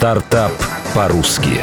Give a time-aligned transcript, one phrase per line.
[0.00, 0.52] Стартап
[0.94, 1.60] по-русски.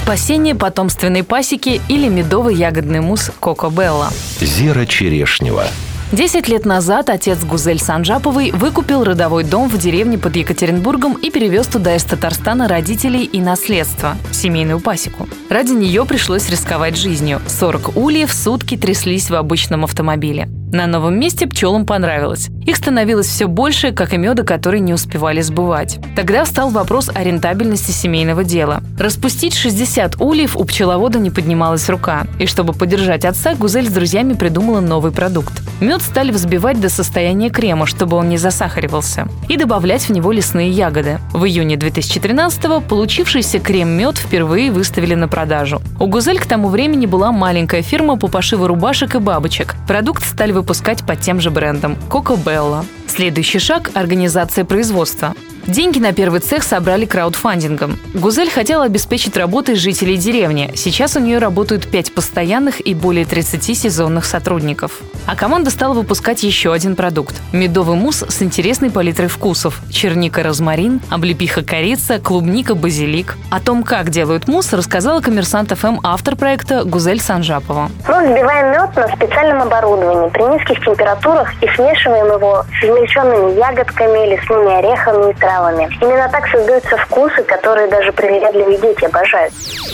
[0.00, 4.10] Спасение потомственной пасеки или медовый ягодный мусс Коко Белла.
[4.40, 5.64] Зера Черешнева.
[6.12, 11.68] Десять лет назад отец Гузель Санжаповой выкупил родовой дом в деревне под Екатеринбургом и перевез
[11.68, 15.28] туда из Татарстана родителей и наследство– семейную пасеку.
[15.48, 17.40] Ради нее пришлось рисковать жизнью.
[17.46, 20.48] 40 ульев в сутки тряслись в обычном автомобиле.
[20.72, 22.48] На новом месте пчелам понравилось.
[22.66, 26.00] Их становилось все больше, как и меда, который не успевали сбывать.
[26.16, 28.82] Тогда встал вопрос о рентабельности семейного дела.
[28.98, 32.26] Распустить 60 ульев у пчеловода не поднималась рука.
[32.40, 35.52] И чтобы поддержать отца, Гузель с друзьями придумала новый продукт.
[35.80, 40.70] Мед стали взбивать до состояния крема, чтобы он не засахаривался, и добавлять в него лесные
[40.70, 41.18] ягоды.
[41.32, 45.80] В июне 2013-го получившийся крем-мед впервые выставили на продажу.
[45.98, 49.74] У Гузель к тому времени была маленькая фирма по пошиву рубашек и бабочек.
[49.88, 52.84] Продукт стали выпускать под тем же брендом– Coco Bella.
[53.06, 55.34] Следующий шаг– организация производства.
[55.66, 57.98] Деньги на первый цех собрали краудфандингом.
[58.14, 60.72] Гузель хотела обеспечить работой жителей деревни.
[60.74, 65.00] Сейчас у нее работают 5 постоянных и более 30 сезонных сотрудников.
[65.26, 71.62] А команда стала выпускать еще один продукт– медовый мусс с интересной палитрой вкусов– черника-розмарин, облепиха
[71.62, 73.36] корица, клубника, базилик.
[73.50, 77.90] О том, как делают мусс, рассказала коммерсант ФМ автор проекта Гузель Санжапова.
[78.08, 84.34] Мы взбиваем мед на специальном оборудовании при низких температурах и смешиваем его с измельченными ягодками,
[84.34, 85.88] лесными орехами и травами травами.
[86.00, 89.52] Именно так создаются вкусы, которые даже привередливые дети обожают.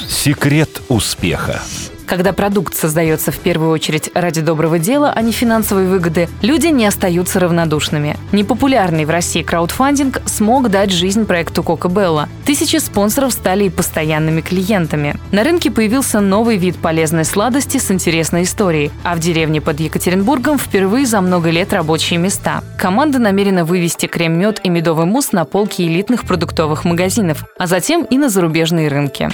[0.08, 1.60] Секрет успеха.
[2.06, 6.86] Когда продукт создается в первую очередь ради доброго дела, а не финансовой выгоды, люди не
[6.86, 8.16] остаются равнодушными.
[8.30, 12.28] Непопулярный в России краудфандинг смог дать жизнь проекту Кока Белла.
[12.44, 15.16] Тысячи спонсоров стали и постоянными клиентами.
[15.32, 20.58] На рынке появился новый вид полезной сладости с интересной историей, а в деревне под Екатеринбургом
[20.58, 22.62] впервые за много лет рабочие места.
[22.78, 28.16] Команда намерена вывести крем-мед и медовый мусс на полки элитных продуктовых магазинов, а затем и
[28.16, 29.28] на зарубежные рынки.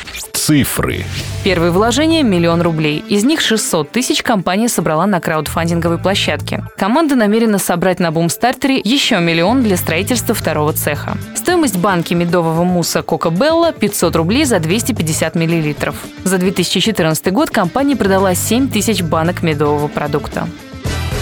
[0.44, 1.04] Цифры.
[1.44, 3.04] Первые вложения– миллион рублей.
[3.08, 6.64] Из них 600 тысяч компания собрала на краудфандинговой площадке.
[6.76, 11.16] Команда намерена собрать на бумстартере еще миллион для строительства второго цеха.
[11.36, 15.94] Стоимость банки медового мусса Кока Белла 500 рублей за 250 миллилитров.
[16.24, 20.48] За 2014 год компания продала 7 тысяч банок медового продукта.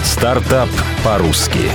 [0.03, 0.69] Стартап
[1.03, 1.69] по-русски.